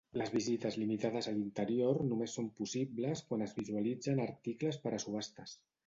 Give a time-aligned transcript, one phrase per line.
[0.19, 5.59] Les visites limitades a l'interior només són possibles quan es visualitzen articles per a subhastes.